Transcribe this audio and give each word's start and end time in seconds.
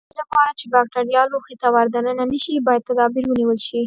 د 0.01 0.03
دې 0.11 0.17
لپاره 0.21 0.51
چې 0.59 0.65
بکټریا 0.73 1.21
لوښي 1.31 1.55
ته 1.61 1.67
ور 1.73 1.87
دننه 1.95 2.23
نشي 2.31 2.55
باید 2.67 2.87
تدابیر 2.89 3.23
ونیول 3.27 3.59
شي. 3.67 3.79